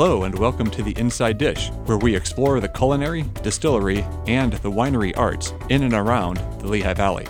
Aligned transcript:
Hello, 0.00 0.22
and 0.22 0.38
welcome 0.38 0.70
to 0.70 0.82
the 0.84 0.96
Inside 0.96 1.38
Dish, 1.38 1.70
where 1.86 1.98
we 1.98 2.14
explore 2.14 2.60
the 2.60 2.68
culinary, 2.68 3.24
distillery, 3.42 4.06
and 4.28 4.52
the 4.52 4.70
winery 4.70 5.12
arts 5.18 5.54
in 5.70 5.82
and 5.82 5.92
around 5.92 6.36
the 6.60 6.68
Lehigh 6.68 6.94
Valley. 6.94 7.26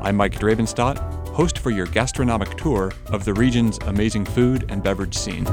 I'm 0.00 0.16
Mike 0.16 0.32
Drabenstott, 0.32 0.98
host 1.28 1.60
for 1.60 1.70
your 1.70 1.86
gastronomic 1.86 2.56
tour 2.56 2.92
of 3.12 3.24
the 3.24 3.34
region's 3.34 3.78
amazing 3.86 4.24
food 4.24 4.66
and 4.68 4.82
beverage 4.82 5.14
scene. 5.14 5.46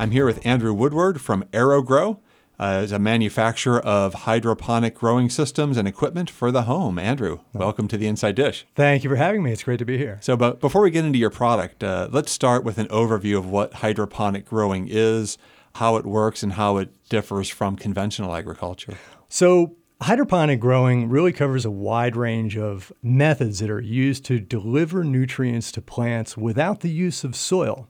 I'm 0.00 0.10
here 0.10 0.26
with 0.26 0.44
Andrew 0.44 0.74
Woodward 0.74 1.20
from 1.20 1.44
Aero-Gro, 1.52 2.18
uh, 2.60 2.82
as 2.82 2.92
a 2.92 2.98
manufacturer 2.98 3.80
of 3.80 4.12
hydroponic 4.12 4.94
growing 4.94 5.30
systems 5.30 5.78
and 5.78 5.88
equipment 5.88 6.28
for 6.28 6.52
the 6.52 6.62
home. 6.62 6.98
Andrew, 6.98 7.40
welcome 7.54 7.88
to 7.88 7.96
the 7.96 8.06
Inside 8.06 8.34
Dish. 8.34 8.66
Thank 8.74 9.02
you 9.02 9.08
for 9.08 9.16
having 9.16 9.42
me. 9.42 9.50
It's 9.50 9.64
great 9.64 9.78
to 9.78 9.86
be 9.86 9.96
here. 9.96 10.18
So, 10.20 10.36
but 10.36 10.60
before 10.60 10.82
we 10.82 10.90
get 10.90 11.06
into 11.06 11.18
your 11.18 11.30
product, 11.30 11.82
uh, 11.82 12.08
let's 12.12 12.30
start 12.30 12.62
with 12.62 12.76
an 12.76 12.86
overview 12.88 13.38
of 13.38 13.46
what 13.46 13.72
hydroponic 13.74 14.44
growing 14.44 14.88
is, 14.90 15.38
how 15.76 15.96
it 15.96 16.04
works, 16.04 16.42
and 16.42 16.52
how 16.52 16.76
it 16.76 16.90
differs 17.08 17.48
from 17.48 17.76
conventional 17.76 18.34
agriculture. 18.34 18.98
So, 19.30 19.76
Hydroponic 20.02 20.60
growing 20.60 21.10
really 21.10 21.30
covers 21.30 21.66
a 21.66 21.70
wide 21.70 22.16
range 22.16 22.56
of 22.56 22.90
methods 23.02 23.58
that 23.58 23.68
are 23.68 23.82
used 23.82 24.24
to 24.24 24.40
deliver 24.40 25.04
nutrients 25.04 25.70
to 25.72 25.82
plants 25.82 26.38
without 26.38 26.80
the 26.80 26.88
use 26.88 27.22
of 27.22 27.36
soil. 27.36 27.86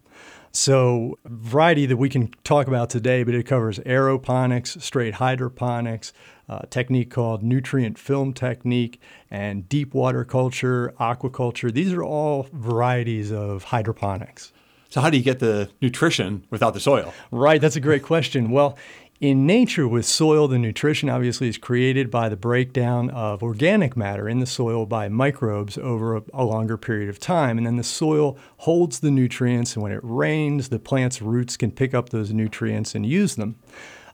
So, 0.52 1.16
variety 1.24 1.87
that 1.87 1.97
we 1.97 2.09
can 2.09 2.34
talk 2.42 2.66
about 2.66 2.91
today, 2.91 3.23
but 3.23 3.34
it 3.34 3.45
covers 3.45 3.78
aeroponics, 3.80 4.83
straight 4.83 5.15
hydroponics, 5.15 6.12
a 6.48 6.66
technique 6.66 7.11
called 7.11 7.45
nutrient 7.45 7.97
film 7.97 8.33
technique, 8.33 9.00
and 9.31 9.69
deep 9.69 9.94
water 9.94 10.25
culture, 10.25 10.92
aquaculture. 10.98 11.72
These 11.72 11.92
are 11.92 12.03
all 12.03 12.48
varieties 12.53 13.31
of 13.31 13.62
hydroponics. 13.62 14.53
So, 14.89 15.00
how 15.00 15.09
do 15.09 15.17
you 15.17 15.22
get 15.22 15.39
the 15.39 15.70
nutrition 15.81 16.44
without 16.50 16.75
the 16.75 16.81
soil? 16.81 17.14
Right, 17.31 17.61
that's 17.61 17.77
a 17.77 17.81
great 17.81 18.03
question. 18.03 18.50
Well, 18.50 18.77
in 19.20 19.46
nature, 19.46 19.86
with 19.86 20.06
soil, 20.06 20.48
the 20.48 20.58
nutrition 20.58 21.10
obviously 21.10 21.46
is 21.46 21.58
created 21.58 22.10
by 22.10 22.30
the 22.30 22.36
breakdown 22.36 23.10
of 23.10 23.42
organic 23.42 23.94
matter 23.94 24.26
in 24.26 24.40
the 24.40 24.46
soil 24.46 24.86
by 24.86 25.10
microbes 25.10 25.76
over 25.76 26.16
a, 26.16 26.22
a, 26.32 26.42
longer 26.42 26.78
period 26.78 27.10
of 27.10 27.20
time. 27.20 27.58
And 27.58 27.66
then 27.66 27.76
the 27.76 27.84
soil 27.84 28.38
holds 28.58 29.00
the 29.00 29.10
nutrients, 29.10 29.74
and 29.74 29.82
when 29.82 29.92
it 29.92 30.00
rains, 30.02 30.70
the 30.70 30.78
plant's 30.78 31.20
roots 31.20 31.58
can 31.58 31.70
pick 31.70 31.92
up 31.92 32.08
those 32.08 32.32
nutrients 32.32 32.94
and 32.94 33.04
use 33.04 33.36
them. 33.36 33.56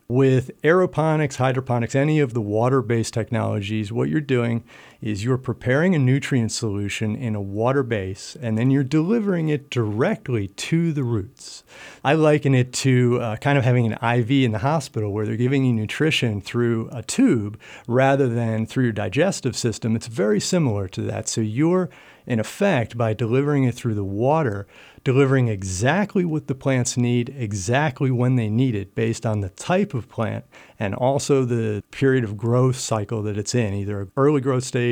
With 0.08 0.50
aeroponics, 0.62 1.36
hydroponics, 1.36 1.94
any 1.94 2.18
of 2.18 2.34
the 2.34 2.40
water 2.40 2.82
based 2.82 3.14
technologies, 3.14 3.92
what 3.92 4.08
you're 4.08 4.20
doing 4.20 4.64
is 5.00 5.24
you're 5.24 5.38
preparing 5.38 5.94
a 5.94 5.98
nutrient 5.98 6.52
solution 6.52 7.14
in 7.14 7.34
a 7.34 7.40
water 7.40 7.82
base 7.82 8.36
and 8.40 8.56
then 8.56 8.70
you're 8.70 8.84
delivering 8.84 9.48
it 9.48 9.70
directly 9.70 10.48
to 10.48 10.92
the 10.92 11.04
roots. 11.04 11.64
I 12.04 12.14
liken 12.14 12.54
it 12.54 12.72
to 12.74 13.20
uh, 13.20 13.36
kind 13.36 13.58
of 13.58 13.64
having 13.64 13.86
an 13.92 14.18
IV 14.18 14.30
in 14.30 14.52
the 14.52 14.58
hospital 14.58 15.12
where 15.12 15.26
they're 15.26 15.36
giving 15.36 15.64
you 15.64 15.72
nutrition 15.72 16.40
through 16.40 16.88
a 16.92 17.02
tube 17.02 17.58
rather 17.86 18.28
than 18.28 18.66
through 18.66 18.84
your 18.84 18.92
digestive 18.92 19.56
system. 19.56 19.96
It's 19.96 20.06
very 20.06 20.40
similar 20.40 20.88
to 20.88 21.02
that. 21.02 21.28
So 21.28 21.40
you're, 21.40 21.90
in 22.26 22.40
effect, 22.40 22.96
by 22.96 23.14
delivering 23.14 23.64
it 23.64 23.74
through 23.74 23.94
the 23.94 24.04
water, 24.04 24.66
delivering 25.06 25.46
exactly 25.46 26.24
what 26.24 26.48
the 26.48 26.54
plants 26.54 26.96
need, 26.96 27.32
exactly 27.38 28.10
when 28.10 28.34
they 28.34 28.48
need 28.48 28.74
it, 28.74 28.92
based 28.96 29.24
on 29.24 29.40
the 29.40 29.50
type 29.50 29.94
of 29.94 30.08
plant 30.08 30.44
and 30.80 30.96
also 30.96 31.44
the 31.44 31.80
period 31.92 32.24
of 32.24 32.36
growth 32.36 32.74
cycle 32.74 33.22
that 33.22 33.38
it's 33.38 33.54
in, 33.54 33.72
either 33.72 34.08
early 34.16 34.40
growth 34.40 34.64
stage, 34.64 34.85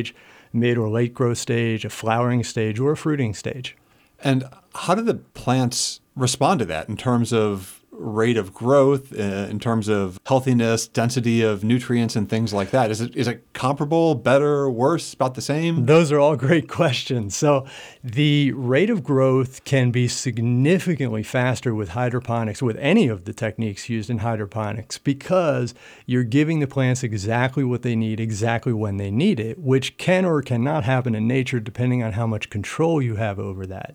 mid 0.52 0.78
or 0.78 0.88
late 0.88 1.14
growth 1.14 1.38
stage, 1.38 1.84
a 1.84 1.90
flowering 1.90 2.44
stage, 2.44 2.78
or 2.78 2.92
a 2.92 2.96
fruiting 2.96 3.34
stage. 3.34 3.76
And 4.22 4.48
how 4.74 4.94
do 4.94 5.02
the 5.02 5.14
plants 5.14 6.00
respond 6.16 6.60
to 6.60 6.64
that 6.66 6.88
in 6.88 6.96
terms 6.96 7.32
of 7.32 7.83
rate 7.96 8.36
of 8.36 8.52
growth 8.52 9.12
uh, 9.12 9.48
in 9.50 9.58
terms 9.58 9.88
of 9.88 10.18
healthiness, 10.26 10.86
density 10.86 11.42
of 11.42 11.64
nutrients, 11.64 12.16
and 12.16 12.28
things 12.28 12.52
like 12.52 12.70
that? 12.70 12.90
Is 12.90 13.00
it 13.00 13.14
is 13.16 13.28
it 13.28 13.52
comparable, 13.52 14.14
better, 14.14 14.68
worse, 14.68 15.14
about 15.14 15.34
the 15.34 15.40
same? 15.40 15.86
Those 15.86 16.12
are 16.12 16.18
all 16.18 16.36
great 16.36 16.68
questions. 16.80 17.36
So 17.36 17.66
the 18.02 18.52
rate 18.52 18.90
of 18.90 19.02
growth 19.02 19.64
can 19.64 19.90
be 19.90 20.08
significantly 20.08 21.22
faster 21.22 21.74
with 21.74 21.90
hydroponics, 21.90 22.62
with 22.62 22.76
any 22.78 23.08
of 23.08 23.24
the 23.24 23.32
techniques 23.32 23.88
used 23.88 24.10
in 24.10 24.18
hydroponics, 24.18 24.98
because 24.98 25.74
you're 26.06 26.24
giving 26.24 26.60
the 26.60 26.66
plants 26.66 27.02
exactly 27.02 27.64
what 27.64 27.82
they 27.82 27.96
need, 27.96 28.20
exactly 28.20 28.72
when 28.72 28.96
they 28.96 29.10
need 29.10 29.40
it, 29.40 29.58
which 29.58 29.96
can 29.96 30.24
or 30.24 30.42
cannot 30.42 30.84
happen 30.84 31.14
in 31.14 31.26
nature 31.26 31.60
depending 31.60 32.02
on 32.02 32.12
how 32.12 32.26
much 32.26 32.50
control 32.50 33.00
you 33.00 33.16
have 33.16 33.38
over 33.38 33.66
that. 33.66 33.94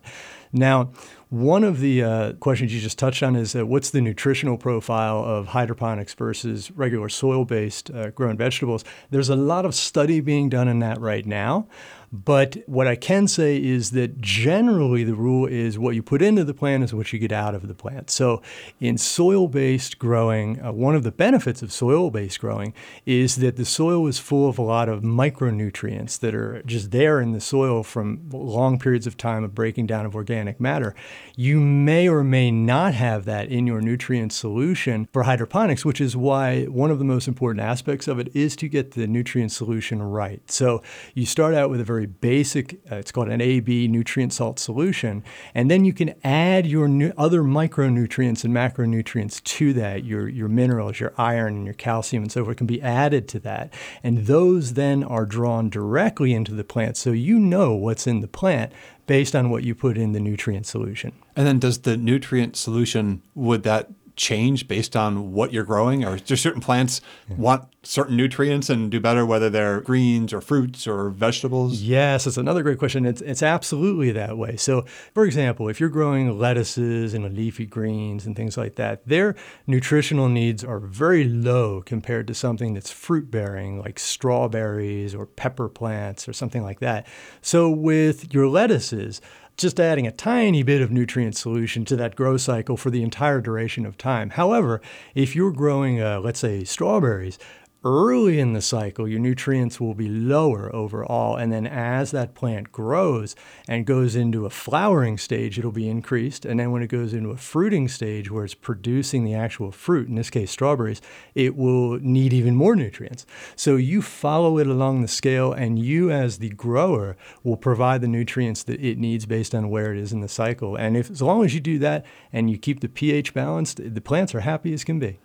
Now, 0.52 0.90
one 1.28 1.62
of 1.62 1.78
the 1.78 2.02
uh, 2.02 2.32
questions 2.34 2.74
you 2.74 2.80
just 2.80 2.98
touched 2.98 3.22
on 3.22 3.36
is 3.36 3.54
uh, 3.54 3.64
what's 3.64 3.90
the 3.90 3.99
nutritional 4.00 4.56
profile 4.56 5.24
of 5.24 5.48
hydroponics 5.48 6.14
versus 6.14 6.70
regular 6.72 7.08
soil 7.08 7.44
based 7.44 7.90
uh, 7.90 8.10
grown 8.10 8.36
vegetables? 8.36 8.84
There's 9.10 9.28
a 9.28 9.36
lot 9.36 9.64
of 9.64 9.74
study 9.74 10.20
being 10.20 10.48
done 10.48 10.68
in 10.68 10.78
that 10.80 11.00
right 11.00 11.26
now. 11.26 11.66
But 12.12 12.56
what 12.66 12.88
I 12.88 12.96
can 12.96 13.28
say 13.28 13.56
is 13.56 13.92
that 13.92 14.20
generally 14.20 15.04
the 15.04 15.14
rule 15.14 15.46
is 15.46 15.78
what 15.78 15.94
you 15.94 16.02
put 16.02 16.22
into 16.22 16.42
the 16.42 16.54
plant 16.54 16.82
is 16.82 16.92
what 16.92 17.12
you 17.12 17.20
get 17.20 17.30
out 17.30 17.54
of 17.54 17.68
the 17.68 17.74
plant. 17.74 18.10
So 18.10 18.42
in 18.80 18.98
soil 18.98 19.46
based 19.46 19.98
growing, 19.98 20.60
uh, 20.60 20.72
one 20.72 20.96
of 20.96 21.04
the 21.04 21.12
benefits 21.12 21.62
of 21.62 21.72
soil 21.72 22.10
based 22.10 22.40
growing 22.40 22.74
is 23.06 23.36
that 23.36 23.56
the 23.56 23.64
soil 23.64 24.08
is 24.08 24.18
full 24.18 24.48
of 24.48 24.58
a 24.58 24.62
lot 24.62 24.88
of 24.88 25.02
micronutrients 25.02 26.18
that 26.18 26.34
are 26.34 26.62
just 26.64 26.90
there 26.90 27.20
in 27.20 27.30
the 27.30 27.40
soil 27.40 27.84
from 27.84 28.28
long 28.32 28.78
periods 28.80 29.06
of 29.06 29.16
time 29.16 29.44
of 29.44 29.54
breaking 29.54 29.86
down 29.86 30.04
of 30.04 30.16
organic 30.16 30.58
matter. 30.58 30.96
You 31.36 31.60
may 31.60 32.08
or 32.08 32.24
may 32.24 32.50
not 32.50 32.92
have 32.94 33.24
that 33.26 33.48
in 33.50 33.68
your 33.68 33.80
nutrient 33.80 34.32
solution 34.32 35.08
for 35.12 35.22
hydroponics, 35.22 35.84
which 35.84 36.00
is 36.00 36.16
why 36.16 36.64
one 36.64 36.90
of 36.90 36.98
the 36.98 37.04
most 37.04 37.28
important 37.28 37.64
aspects 37.64 38.08
of 38.08 38.18
it 38.18 38.34
is 38.34 38.56
to 38.56 38.68
get 38.68 38.92
the 38.92 39.06
nutrient 39.06 39.52
solution 39.52 40.02
right. 40.02 40.42
So 40.50 40.82
you 41.14 41.24
start 41.24 41.54
out 41.54 41.70
with 41.70 41.80
a 41.80 41.84
very 41.84 41.99
very 42.00 42.06
basic, 42.06 42.80
uh, 42.90 42.96
it's 42.96 43.12
called 43.12 43.28
an 43.28 43.42
AB 43.42 43.86
nutrient 43.88 44.32
salt 44.32 44.58
solution. 44.58 45.22
And 45.54 45.70
then 45.70 45.84
you 45.84 45.92
can 45.92 46.14
add 46.24 46.66
your 46.66 46.88
nu- 46.88 47.12
other 47.18 47.42
micronutrients 47.42 48.42
and 48.42 48.54
macronutrients 48.54 49.42
to 49.44 49.74
that. 49.74 50.04
Your, 50.04 50.28
your 50.28 50.48
minerals, 50.48 50.98
your 50.98 51.12
iron, 51.18 51.56
and 51.56 51.64
your 51.66 51.74
calcium, 51.74 52.22
and 52.22 52.32
so 52.32 52.44
forth 52.44 52.56
can 52.56 52.66
be 52.66 52.80
added 52.80 53.28
to 53.28 53.40
that. 53.40 53.74
And 54.02 54.26
those 54.26 54.74
then 54.74 55.04
are 55.04 55.26
drawn 55.26 55.68
directly 55.68 56.32
into 56.32 56.54
the 56.54 56.64
plant. 56.64 56.96
So 56.96 57.10
you 57.10 57.38
know 57.38 57.74
what's 57.74 58.06
in 58.06 58.20
the 58.20 58.28
plant 58.28 58.72
based 59.06 59.36
on 59.36 59.50
what 59.50 59.62
you 59.62 59.74
put 59.74 59.98
in 59.98 60.12
the 60.12 60.20
nutrient 60.20 60.66
solution. 60.66 61.12
And 61.36 61.46
then 61.46 61.58
does 61.58 61.80
the 61.80 61.96
nutrient 61.96 62.56
solution, 62.56 63.22
would 63.34 63.62
that 63.64 63.90
change 64.20 64.68
based 64.68 64.94
on 64.94 65.32
what 65.32 65.52
you're 65.52 65.64
growing? 65.64 66.04
Or 66.04 66.18
do 66.18 66.36
certain 66.36 66.60
plants 66.60 67.00
yeah. 67.28 67.36
want 67.36 67.68
certain 67.82 68.16
nutrients 68.16 68.68
and 68.68 68.90
do 68.90 69.00
better 69.00 69.24
whether 69.24 69.48
they're 69.48 69.80
greens 69.80 70.34
or 70.34 70.42
fruits 70.42 70.86
or 70.86 71.08
vegetables? 71.08 71.80
Yes, 71.80 72.26
it's 72.26 72.36
another 72.36 72.62
great 72.62 72.78
question. 72.78 73.06
It's, 73.06 73.22
it's 73.22 73.42
absolutely 73.42 74.12
that 74.12 74.36
way. 74.36 74.56
So, 74.56 74.82
for 75.14 75.24
example, 75.24 75.68
if 75.68 75.80
you're 75.80 75.88
growing 75.88 76.38
lettuces 76.38 77.14
and 77.14 77.34
leafy 77.34 77.64
greens 77.64 78.26
and 78.26 78.36
things 78.36 78.58
like 78.58 78.74
that, 78.74 79.06
their 79.08 79.34
nutritional 79.66 80.28
needs 80.28 80.62
are 80.62 80.80
very 80.80 81.24
low 81.24 81.80
compared 81.80 82.26
to 82.26 82.34
something 82.34 82.74
that's 82.74 82.90
fruit 82.90 83.30
bearing, 83.30 83.80
like 83.80 83.98
strawberries 83.98 85.14
or 85.14 85.24
pepper 85.24 85.70
plants 85.70 86.28
or 86.28 86.34
something 86.34 86.62
like 86.62 86.80
that. 86.80 87.06
So, 87.40 87.70
with 87.70 88.34
your 88.34 88.48
lettuces, 88.48 89.22
just 89.60 89.78
adding 89.78 90.06
a 90.06 90.12
tiny 90.12 90.62
bit 90.62 90.80
of 90.80 90.90
nutrient 90.90 91.36
solution 91.36 91.84
to 91.84 91.96
that 91.96 92.16
grow 92.16 92.36
cycle 92.36 92.76
for 92.76 92.90
the 92.90 93.02
entire 93.02 93.40
duration 93.40 93.84
of 93.86 93.98
time. 93.98 94.30
However, 94.30 94.80
if 95.14 95.36
you're 95.36 95.52
growing, 95.52 96.00
uh, 96.00 96.20
let's 96.20 96.40
say, 96.40 96.64
strawberries, 96.64 97.38
early 97.82 98.38
in 98.38 98.52
the 98.52 98.60
cycle, 98.60 99.08
your 99.08 99.18
nutrients 99.18 99.80
will 99.80 99.94
be 99.94 100.08
lower 100.08 100.74
overall. 100.74 101.36
And 101.36 101.52
then 101.52 101.66
as 101.66 102.10
that 102.10 102.34
plant 102.34 102.72
grows 102.72 103.34
and 103.66 103.86
goes 103.86 104.14
into 104.14 104.44
a 104.44 104.50
flowering 104.50 105.16
stage, 105.16 105.58
it'll 105.58 105.72
be 105.72 105.88
increased. 105.88 106.44
And 106.44 106.60
then 106.60 106.72
when 106.72 106.82
it 106.82 106.88
goes 106.88 107.14
into 107.14 107.30
a 107.30 107.36
fruiting 107.36 107.88
stage 107.88 108.30
where 108.30 108.44
it's 108.44 108.54
producing 108.54 109.24
the 109.24 109.34
actual 109.34 109.72
fruit, 109.72 110.08
in 110.08 110.14
this 110.14 110.30
case, 110.30 110.50
strawberries, 110.50 111.00
it 111.34 111.56
will 111.56 111.98
need 112.00 112.32
even 112.32 112.54
more 112.54 112.76
nutrients. 112.76 113.24
So 113.56 113.76
you 113.76 114.02
follow 114.02 114.58
it 114.58 114.66
along 114.66 115.00
the 115.00 115.08
scale, 115.08 115.52
and 115.52 115.78
you, 115.78 116.10
as 116.10 116.38
the 116.38 116.50
grower, 116.50 117.16
will 117.42 117.56
provide 117.56 118.02
the 118.02 118.08
nutrients 118.08 118.62
that 118.64 118.80
it 118.80 118.98
needs 118.98 119.26
based 119.26 119.54
on 119.54 119.70
where 119.70 119.92
it 119.92 119.98
is 119.98 120.12
in 120.12 120.20
the 120.20 120.28
cycle. 120.28 120.76
And 120.76 120.96
if 120.96 121.10
as 121.10 121.22
long 121.22 121.44
as 121.44 121.54
you 121.54 121.60
do 121.60 121.78
that 121.78 122.04
and 122.32 122.50
you 122.50 122.58
keep 122.58 122.80
the 122.80 122.88
pH 122.88 123.32
balanced, 123.32 123.80
the 123.94 124.00
plants 124.00 124.34
are 124.34 124.40
happy 124.40 124.72
as 124.72 124.84
can 124.84 124.98
be 124.98 125.18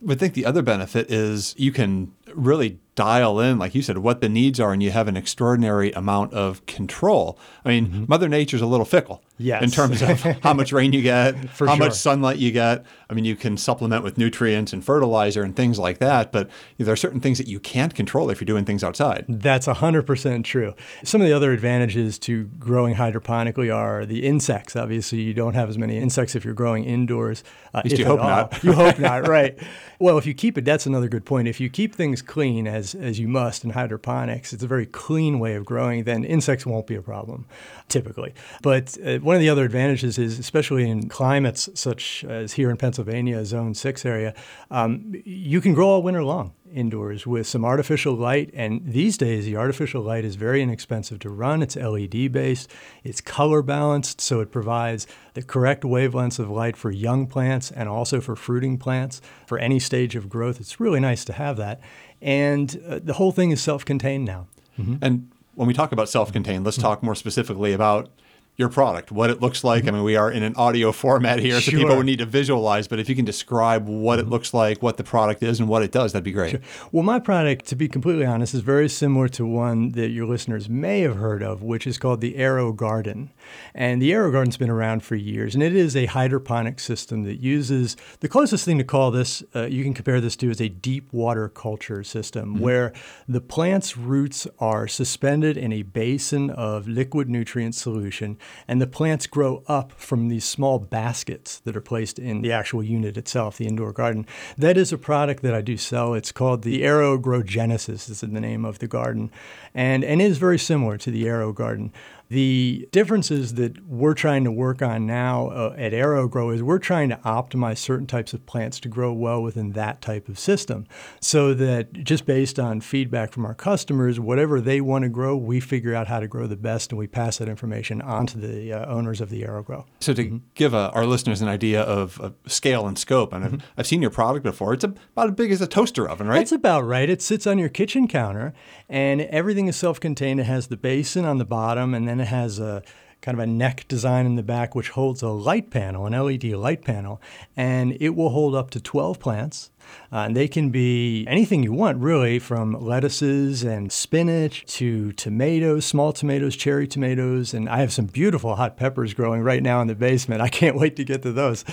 would 0.00 0.18
think 0.18 0.34
the 0.34 0.46
other 0.46 0.62
benefit 0.62 1.10
is 1.10 1.54
you 1.58 1.72
can 1.72 2.12
really 2.34 2.78
dial 2.94 3.40
in, 3.40 3.58
like 3.58 3.74
you 3.74 3.82
said, 3.82 3.98
what 3.98 4.20
the 4.20 4.28
needs 4.28 4.60
are, 4.60 4.72
and 4.72 4.82
you 4.82 4.90
have 4.90 5.08
an 5.08 5.16
extraordinary 5.16 5.92
amount 5.92 6.32
of 6.32 6.64
control. 6.66 7.38
I 7.64 7.68
mean, 7.68 7.86
mm-hmm. 7.86 8.04
Mother 8.08 8.28
Nature's 8.28 8.62
a 8.62 8.66
little 8.66 8.86
fickle 8.86 9.22
yes. 9.40 9.62
in 9.62 9.70
terms 9.70 10.02
of 10.02 10.20
how 10.42 10.52
much 10.52 10.72
rain 10.72 10.92
you 10.92 11.02
get, 11.02 11.34
how 11.34 11.66
sure. 11.66 11.76
much 11.76 11.94
sunlight 11.94 12.38
you 12.38 12.52
get. 12.52 12.84
I 13.08 13.14
mean, 13.14 13.24
you 13.24 13.34
can 13.34 13.56
supplement 13.56 14.04
with 14.04 14.18
nutrients 14.18 14.72
and 14.72 14.84
fertilizer 14.84 15.42
and 15.42 15.56
things 15.56 15.78
like 15.78 15.98
that, 15.98 16.30
but 16.30 16.48
there 16.78 16.92
are 16.92 16.96
certain 16.96 17.20
things 17.20 17.38
that 17.38 17.48
you 17.48 17.58
can't 17.58 17.94
control 17.94 18.30
if 18.30 18.40
you're 18.40 18.46
doing 18.46 18.64
things 18.64 18.84
outside. 18.84 19.24
That's 19.28 19.66
100% 19.66 20.44
true. 20.44 20.74
Some 21.02 21.20
of 21.20 21.26
the 21.26 21.32
other 21.32 21.52
advantages 21.52 22.18
to 22.20 22.44
growing 22.58 22.94
hydroponically 22.94 23.74
are 23.74 24.06
the 24.06 24.24
insects. 24.26 24.76
Obviously, 24.76 25.20
you 25.20 25.34
don't 25.34 25.54
have 25.54 25.68
as 25.68 25.78
many 25.78 25.98
insects 25.98 26.36
if 26.36 26.44
you're 26.44 26.54
growing 26.54 26.84
indoors. 26.84 27.42
Uh, 27.74 27.78
at 27.78 27.84
least 27.86 27.98
you 27.98 28.04
hope 28.04 28.20
not. 28.20 28.62
you 28.62 28.72
hope 28.72 28.98
not, 28.98 29.26
right. 29.28 29.58
Well, 29.98 30.18
if 30.18 30.26
you 30.26 30.34
keep 30.34 30.56
it, 30.56 30.64
that's 30.64 30.86
another 30.86 31.08
good 31.08 31.24
point. 31.24 31.48
If 31.48 31.60
you 31.60 31.68
keep 31.68 31.94
things 31.94 32.22
clean, 32.22 32.66
as, 32.66 32.79
as 32.80 33.18
you 33.18 33.28
must 33.28 33.64
in 33.64 33.70
hydroponics, 33.70 34.52
it's 34.52 34.62
a 34.62 34.66
very 34.66 34.86
clean 34.86 35.38
way 35.38 35.54
of 35.54 35.64
growing, 35.64 36.04
then 36.04 36.24
insects 36.24 36.66
won't 36.66 36.86
be 36.86 36.94
a 36.94 37.02
problem, 37.02 37.46
typically. 37.88 38.34
But 38.62 38.96
uh, 39.04 39.18
one 39.18 39.36
of 39.36 39.40
the 39.40 39.48
other 39.48 39.64
advantages 39.64 40.18
is, 40.18 40.38
especially 40.38 40.88
in 40.88 41.08
climates 41.08 41.68
such 41.74 42.24
as 42.24 42.54
here 42.54 42.70
in 42.70 42.76
Pennsylvania, 42.76 43.44
Zone 43.44 43.74
6 43.74 44.04
area, 44.04 44.34
um, 44.70 45.14
you 45.24 45.60
can 45.60 45.74
grow 45.74 45.88
all 45.88 46.02
winter 46.02 46.24
long 46.24 46.52
indoors 46.72 47.26
with 47.26 47.46
some 47.46 47.64
artificial 47.64 48.14
light. 48.14 48.50
And 48.54 48.80
these 48.84 49.18
days, 49.18 49.44
the 49.44 49.56
artificial 49.56 50.02
light 50.02 50.24
is 50.24 50.36
very 50.36 50.62
inexpensive 50.62 51.18
to 51.20 51.30
run. 51.30 51.62
It's 51.62 51.76
LED 51.76 52.32
based, 52.32 52.70
it's 53.04 53.20
color 53.20 53.62
balanced, 53.62 54.20
so 54.20 54.40
it 54.40 54.50
provides 54.50 55.06
the 55.34 55.42
correct 55.42 55.82
wavelengths 55.82 56.38
of 56.38 56.50
light 56.50 56.76
for 56.76 56.90
young 56.90 57.26
plants 57.26 57.70
and 57.70 57.88
also 57.88 58.20
for 58.20 58.36
fruiting 58.36 58.78
plants 58.78 59.20
for 59.46 59.58
any 59.58 59.78
stage 59.78 60.16
of 60.16 60.28
growth. 60.28 60.60
It's 60.60 60.80
really 60.80 61.00
nice 61.00 61.24
to 61.26 61.32
have 61.32 61.56
that. 61.58 61.80
And 62.22 62.80
uh, 62.86 63.00
the 63.02 63.14
whole 63.14 63.32
thing 63.32 63.50
is 63.50 63.62
self 63.62 63.84
contained 63.84 64.24
now. 64.24 64.46
Mm-hmm. 64.78 64.96
And 65.02 65.30
when 65.54 65.66
we 65.66 65.74
talk 65.74 65.92
about 65.92 66.08
self 66.08 66.32
contained, 66.32 66.64
let's 66.64 66.76
mm-hmm. 66.76 66.86
talk 66.86 67.02
more 67.02 67.14
specifically 67.14 67.72
about 67.72 68.10
your 68.56 68.68
product, 68.68 69.10
what 69.10 69.30
it 69.30 69.40
looks 69.40 69.64
like. 69.64 69.88
I 69.88 69.90
mean, 69.90 70.02
we 70.02 70.16
are 70.16 70.30
in 70.30 70.42
an 70.42 70.54
audio 70.54 70.92
format 70.92 71.38
here, 71.38 71.60
so 71.60 71.70
people 71.70 71.96
would 71.96 72.04
need 72.04 72.18
to 72.18 72.26
visualize, 72.26 72.86
but 72.88 72.98
if 72.98 73.08
you 73.08 73.16
can 73.16 73.24
describe 73.24 73.86
what 73.86 74.18
it 74.18 74.28
looks 74.28 74.52
like, 74.52 74.82
what 74.82 74.98
the 74.98 75.04
product 75.04 75.42
is, 75.42 75.60
and 75.60 75.68
what 75.68 75.82
it 75.82 75.90
does, 75.90 76.12
that'd 76.12 76.24
be 76.24 76.30
great. 76.30 76.50
Sure. 76.50 76.60
Well, 76.92 77.02
my 77.02 77.18
product, 77.18 77.66
to 77.68 77.76
be 77.76 77.88
completely 77.88 78.26
honest, 78.26 78.52
is 78.52 78.60
very 78.60 78.88
similar 78.88 79.28
to 79.28 79.46
one 79.46 79.92
that 79.92 80.10
your 80.10 80.26
listeners 80.26 80.68
may 80.68 81.00
have 81.00 81.16
heard 81.16 81.42
of, 81.42 81.62
which 81.62 81.86
is 81.86 81.96
called 81.96 82.20
the 82.20 82.34
AeroGarden. 82.34 83.30
And 83.74 84.02
the 84.02 84.10
AeroGarden's 84.12 84.58
been 84.58 84.70
around 84.70 85.04
for 85.04 85.16
years, 85.16 85.54
and 85.54 85.62
it 85.62 85.74
is 85.74 85.96
a 85.96 86.06
hydroponic 86.06 86.80
system 86.80 87.22
that 87.24 87.40
uses 87.40 87.96
the 88.20 88.28
closest 88.28 88.66
thing 88.66 88.76
to 88.76 88.84
call 88.84 89.10
this, 89.10 89.42
uh, 89.56 89.62
you 89.62 89.82
can 89.82 89.94
compare 89.94 90.20
this 90.20 90.36
to, 90.36 90.50
is 90.50 90.60
a 90.60 90.68
deep 90.68 91.10
water 91.12 91.48
culture 91.48 92.04
system 92.04 92.54
mm-hmm. 92.54 92.62
where 92.62 92.92
the 93.26 93.40
plant's 93.40 93.96
roots 93.96 94.46
are 94.58 94.86
suspended 94.86 95.56
in 95.56 95.72
a 95.72 95.82
basin 95.82 96.50
of 96.50 96.86
liquid 96.86 97.30
nutrient 97.30 97.74
solution 97.74 98.36
and 98.68 98.80
the 98.80 98.86
plants 98.86 99.26
grow 99.26 99.62
up 99.66 99.92
from 99.92 100.28
these 100.28 100.44
small 100.44 100.78
baskets 100.78 101.60
that 101.60 101.76
are 101.76 101.80
placed 101.80 102.18
in 102.18 102.42
the 102.42 102.52
actual 102.52 102.82
unit 102.82 103.16
itself, 103.16 103.56
the 103.56 103.66
indoor 103.66 103.92
garden. 103.92 104.26
That 104.56 104.76
is 104.76 104.92
a 104.92 104.98
product 104.98 105.42
that 105.42 105.54
I 105.54 105.60
do 105.60 105.76
sell. 105.76 106.14
It's 106.14 106.32
called 106.32 106.62
the 106.62 106.84
Aero-Gro 106.84 107.42
Genesis, 107.42 108.08
is 108.08 108.20
the 108.20 108.28
name 108.28 108.64
of 108.64 108.78
the 108.78 108.88
garden, 108.88 109.30
and, 109.74 110.04
and 110.04 110.20
it 110.20 110.30
is 110.30 110.38
very 110.38 110.58
similar 110.58 110.96
to 110.98 111.10
the 111.10 111.24
AeroGarden. 111.24 111.90
The 112.30 112.88
differences 112.92 113.54
that 113.54 113.84
we're 113.84 114.14
trying 114.14 114.44
to 114.44 114.52
work 114.52 114.82
on 114.82 115.04
now 115.04 115.48
uh, 115.48 115.74
at 115.76 115.92
Aero-Gro 115.92 116.50
is 116.50 116.62
we're 116.62 116.78
trying 116.78 117.08
to 117.08 117.16
optimize 117.16 117.78
certain 117.78 118.06
types 118.06 118.32
of 118.32 118.46
plants 118.46 118.78
to 118.80 118.88
grow 118.88 119.12
well 119.12 119.42
within 119.42 119.72
that 119.72 120.00
type 120.00 120.28
of 120.28 120.38
system 120.38 120.86
so 121.20 121.52
that 121.54 121.92
just 121.92 122.26
based 122.26 122.60
on 122.60 122.80
feedback 122.80 123.32
from 123.32 123.44
our 123.44 123.54
customers, 123.54 124.20
whatever 124.20 124.60
they 124.60 124.80
want 124.80 125.02
to 125.02 125.08
grow, 125.08 125.36
we 125.36 125.58
figure 125.58 125.92
out 125.92 126.06
how 126.06 126.20
to 126.20 126.28
grow 126.28 126.46
the 126.46 126.54
best 126.54 126.92
and 126.92 127.00
we 127.00 127.08
pass 127.08 127.38
that 127.38 127.48
information 127.48 128.00
on 128.00 128.26
to 128.28 128.38
the 128.38 128.72
uh, 128.72 128.86
owners 128.86 129.20
of 129.20 129.28
the 129.28 129.42
Aero-Gro. 129.42 129.86
So 129.98 130.14
to 130.14 130.24
mm-hmm. 130.24 130.36
give 130.54 130.72
uh, 130.72 130.92
our 130.94 131.06
listeners 131.06 131.42
an 131.42 131.48
idea 131.48 131.82
of, 131.82 132.20
of 132.20 132.34
scale 132.46 132.86
and 132.86 132.96
scope, 132.96 133.32
and 133.32 133.44
mm-hmm. 133.44 133.54
I've, 133.56 133.72
I've, 133.78 133.86
seen 133.88 134.02
your 134.02 134.12
product 134.12 134.44
before, 134.44 134.72
it's 134.72 134.84
about 134.84 135.00
as 135.16 135.34
big 135.34 135.50
as 135.50 135.60
a 135.60 135.66
toaster 135.66 136.08
oven, 136.08 136.28
right? 136.28 136.38
That's 136.38 136.52
about 136.52 136.82
right. 136.82 137.10
It 137.10 137.22
sits 137.22 137.44
on 137.44 137.58
your 137.58 137.68
kitchen 137.68 138.06
counter 138.06 138.54
and 138.88 139.22
everything 139.22 139.66
is 139.66 139.74
self-contained. 139.74 140.38
It 140.38 140.44
has 140.44 140.68
the 140.68 140.76
basin 140.76 141.24
on 141.24 141.38
the 141.38 141.44
bottom 141.44 141.92
and 141.92 142.06
then 142.06 142.19
it 142.20 142.26
has 142.28 142.58
a 142.58 142.82
kind 143.20 143.38
of 143.38 143.40
a 143.40 143.46
neck 143.46 143.86
design 143.88 144.26
in 144.26 144.36
the 144.36 144.42
back, 144.42 144.74
which 144.74 144.90
holds 144.90 145.22
a 145.22 145.28
light 145.28 145.70
panel, 145.70 146.06
an 146.06 146.12
LED 146.12 146.44
light 146.44 146.82
panel, 146.84 147.20
and 147.56 147.96
it 148.00 148.10
will 148.10 148.30
hold 148.30 148.54
up 148.54 148.70
to 148.70 148.80
12 148.80 149.18
plants. 149.18 149.70
Uh, 150.12 150.18
and 150.18 150.36
they 150.36 150.48
can 150.48 150.70
be 150.70 151.26
anything 151.28 151.62
you 151.62 151.72
want, 151.72 151.98
really, 151.98 152.38
from 152.38 152.72
lettuces 152.80 153.62
and 153.62 153.90
spinach 153.90 154.64
to 154.66 155.12
tomatoes, 155.12 155.84
small 155.84 156.12
tomatoes, 156.12 156.56
cherry 156.56 156.86
tomatoes. 156.86 157.54
And 157.54 157.68
I 157.68 157.78
have 157.78 157.92
some 157.92 158.06
beautiful 158.06 158.56
hot 158.56 158.76
peppers 158.76 159.14
growing 159.14 159.42
right 159.42 159.62
now 159.62 159.80
in 159.80 159.88
the 159.88 159.94
basement. 159.94 160.40
I 160.42 160.48
can't 160.48 160.76
wait 160.76 160.96
to 160.96 161.04
get 161.04 161.22
to 161.22 161.32
those. 161.32 161.64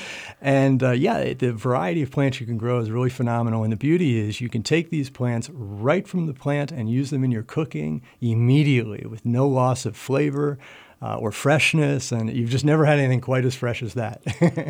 And 0.42 0.84
uh, 0.84 0.92
yeah, 0.92 1.34
the 1.34 1.54
variety 1.54 2.02
of 2.02 2.12
plants 2.12 2.40
you 2.40 2.46
can 2.46 2.58
grow 2.58 2.80
is 2.80 2.92
really 2.92 3.10
phenomenal. 3.10 3.64
And 3.64 3.72
the 3.72 3.78
beauty 3.78 4.20
is 4.20 4.42
you 4.42 4.50
can 4.50 4.64
take 4.64 4.90
these 4.90 5.10
plants 5.10 5.50
right 5.52 6.08
from 6.08 6.28
the 6.28 6.34
plant 6.34 6.72
and 6.72 6.90
use 6.90 7.10
them 7.10 7.24
in 7.24 7.32
your 7.32 7.44
cooking 7.44 8.02
immediately 8.22 9.06
with 9.08 9.26
no 9.26 9.48
loss 9.48 9.86
of 9.86 9.96
flavor 9.96 10.58
uh, 11.02 11.16
or 11.18 11.32
freshness, 11.32 12.12
and 12.12 12.36
you've 12.36 12.50
just 12.50 12.66
never 12.66 12.86
had 12.86 13.00
anything 13.00 13.22
quite 13.22 13.46
as 13.46 13.56
fresh 13.56 13.84
as 13.84 13.94
that. 13.94 14.22